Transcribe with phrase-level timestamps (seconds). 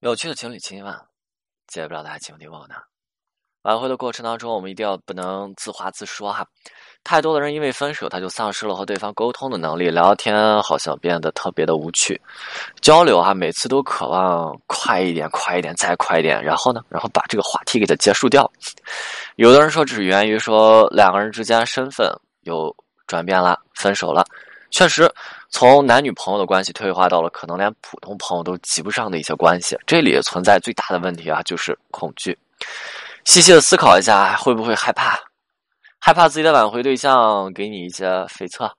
[0.00, 0.96] 有趣的情侣情万，
[1.66, 2.76] 解不了的爱情问我呢。
[3.62, 6.46] 挽回的过程当中，我们一定要不能自话自说哈。
[7.02, 12.20] 太多的人因为分手，他就丧失了和对方沟通的能力，聊天好像变得特别的无趣，
[12.80, 18.48] 交流哈每次都渴望快一点、快一点、再快一点，然后呢，然后把这个话题给它结束掉。
[19.34, 22.08] 有的人说，只是源于说两个人之间身份
[22.42, 22.72] 有
[23.08, 24.24] 转变了，分手了。
[24.70, 25.10] 确实，
[25.48, 32.36] 从男女朋友的关系退化到了可能连普通朋友都及不上的一些关系，这里存在最大的问题啊，就是恐惧。
[33.24, 35.18] 细细的思考一下，会不会害怕？
[35.98, 38.70] 害怕自己的挽回对象给你一些飞策，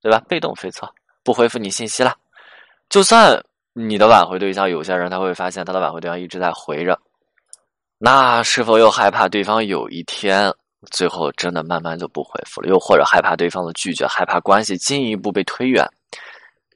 [0.00, 0.22] 对吧？
[0.28, 0.88] 被动飞策，
[1.22, 2.16] 不回复你信息了。
[2.88, 6.98] 就算你的挽回对象，有些人他会发现他的挽回对象一直在回着，
[7.98, 10.52] 那是否又害怕对方有一天？
[10.90, 15.86] 最后真的慢慢就不回复了，又或者害怕对方的拒绝，害怕关系进一步被推远。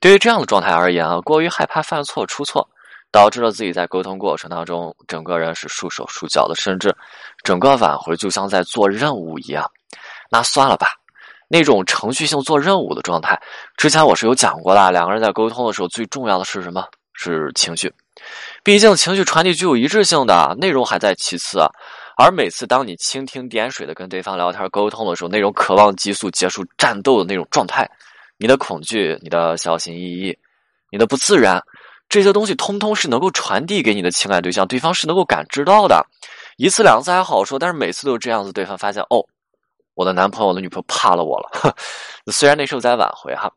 [0.00, 2.68] 对于这样的状态而言啊，过于害怕犯错出错，
[3.10, 6.94] 导致了自己在沟通过程当中，整个人是束手束脚的，甚至
[7.42, 9.68] 整个挽回就像在做任务一样。
[10.30, 10.88] 那算了吧，
[11.48, 13.40] 那种程序性做任务的状态，
[13.76, 14.92] 之前我是有讲过的。
[14.92, 16.86] 两个人在沟通的时候，最重要的是什么？
[17.14, 17.92] 是情绪。
[18.62, 21.66] 毕竟情绪传递具有一致性的，内容还在其次。
[22.18, 27.86] 而每次当你蜻蜓点水的跟对方聊天沟通的时候，那种渴望急速结束战斗的那种状态，
[28.38, 30.36] 你的恐惧、你的小心翼翼、
[30.90, 31.62] 你的不自然，
[32.08, 36.02] 这些东西通通是能够传递给你的情感对象，对方是能够感知到的。
[36.56, 39.22] 一次两次还好说，但是每次都是这样子，对方发现哦，
[39.92, 41.76] 我的男朋友、我的女朋友怕了我了。
[42.32, 43.52] 虽然那时候在挽回哈，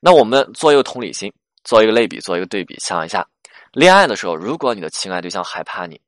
[0.00, 1.30] 那我们做一个同理心，
[1.62, 3.26] 做一个类比，做一个对比，想一下，
[3.72, 6.00] 恋爱的时候，如果你的情感对象害怕你。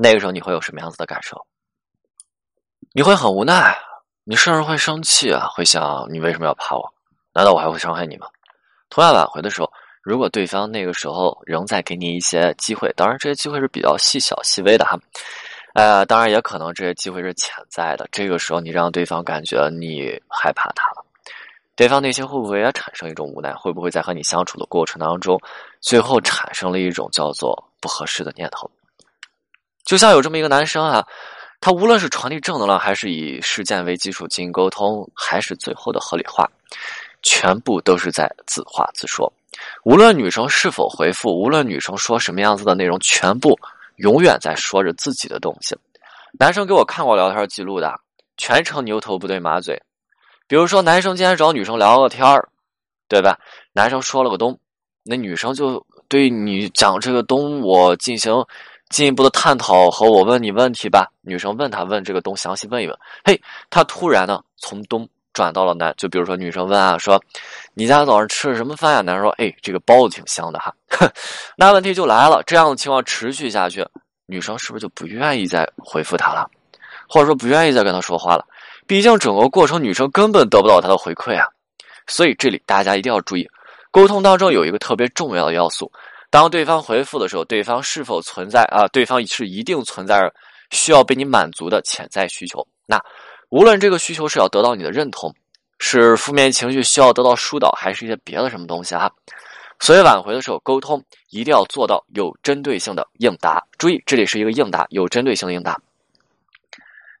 [0.00, 1.44] 那个时候你会有什么样子的感受？
[2.92, 3.76] 你会很无奈，
[4.22, 6.94] 你甚至会生气啊，会想你为什么要怕我？
[7.34, 8.28] 难道我还会伤害你吗？
[8.90, 9.68] 同样挽回的时候，
[10.00, 14.96] 如果对方那个时候仍在给你一些机会，当然这些机会是比较细小细微的哈，
[15.74, 18.08] 呃，当然也可能这些机会是潜在的。
[18.12, 21.04] 这个时候你让对方感觉你害怕他了，
[21.74, 23.52] 对方内心会不会也产生一种无奈？
[23.54, 25.40] 会不会在和你相处的过程当中，
[25.80, 28.70] 最后产生了一种叫做不合适的念头？
[29.88, 31.02] 就像有这么一个男生啊，
[31.62, 36.46] 他无论是传递正能量，还是以事件为基础进行沟通，还是最后的合理化，
[37.22, 39.32] 全部都是在自话自说。
[39.84, 43.58] 无论女生是否回复，无论女生说什么样子的内容，全部
[43.96, 45.74] 永远在说着自己的东西。
[46.38, 47.98] 男生给我看过聊天记录的，
[48.36, 49.82] 全程牛头不对马嘴。
[50.46, 52.46] 比如说，男生今天找女生聊个天儿，
[53.08, 53.38] 对吧？
[53.72, 54.58] 男生说了个东，
[55.02, 58.34] 那女生就对你讲这个东，我进行。
[58.88, 61.06] 进一步的探讨和我问你问题吧。
[61.20, 62.98] 女生问他问这个东，详细问一问。
[63.24, 63.40] 嘿，
[63.70, 67.22] 他突然呢从东转到了南，就比如说女生问啊，说
[67.74, 69.00] 你家早上吃了什么饭呀？
[69.02, 70.74] 男生说，哎，这个包子挺香的哈。
[71.56, 73.86] 那问题就来了，这样的情况持续下去，
[74.26, 76.48] 女生是不是就不愿意再回复他了，
[77.08, 78.44] 或者说不愿意再跟他说话了？
[78.86, 81.46] 毕竟整个过程女生根本得不到他的回馈啊。
[82.06, 83.46] 所以这里大家一定要注意，
[83.90, 85.92] 沟通当中有一个特别重要的要素。
[86.30, 88.86] 当对方回复的时候，对方是否存在啊？
[88.88, 90.30] 对方是一定存在
[90.70, 92.66] 需要被你满足的潜在需求。
[92.84, 93.00] 那
[93.48, 95.34] 无论这个需求是要得到你的认同，
[95.78, 99.10] 是负面情绪需要得到疏导，还是一些别的什么东西啊。
[99.80, 103.64] 所以挽回的时候，沟通一定要做到有针对性的应答。
[103.78, 105.80] 注意，这里是一个应答，有针对性的应答。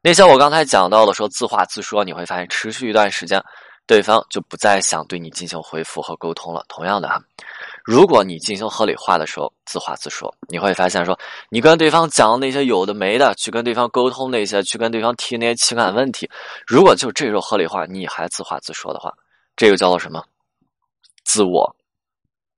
[0.02, 3.42] 那些我刚才讲到的说自话自说，你会发现持续一段时间，
[3.86, 6.62] 对方就不再想对你进行回复和沟通了。
[6.68, 7.18] 同样的哈。
[7.88, 11.18] 如果你进行合理化的时候，自话自说，你会发现说，
[11.48, 16.28] 你跟对方讲那些有的没的，去跟对方沟通那些，去跟对方提那些情感问题，
[16.66, 19.10] 如果就这时候合理化，你还自话自说的话，
[19.56, 20.22] 这个叫做什么？
[21.24, 21.74] 自我，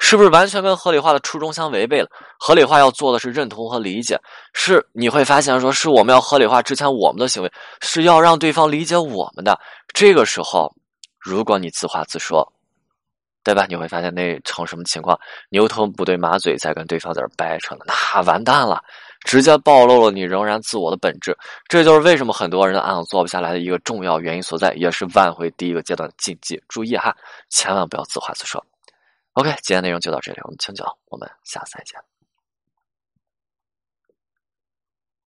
[0.01, 2.09] 是不是完全跟合理化的初衷相违背了？
[2.37, 4.21] 合理化要做的是认同和理解，
[4.53, 9.57] 是你会发现说，是我们要合理化之前我们的行为，是要让对方理解我们的。
[9.95, 10.75] 这个时候，
[11.21, 12.53] 如果你自话自说。
[13.43, 13.67] 对吧？
[13.69, 15.19] 你会发现那成什么情况？
[15.49, 18.83] 牛头不对马嘴，在跟对方在这掰扯呢，那完蛋了，
[19.25, 21.37] 直接暴露了你仍然自我的本质。
[21.69, 26.63] 这就是为什么很多人的案子做不下来的一个重要原因所在，也是挽回第一个阶段的禁忌。
[26.69, 27.17] 注意哈，
[27.49, 28.65] 千万不要自话自说。
[29.35, 32.10] OK，今天内容就到这里，我们清酒，我们下次再见。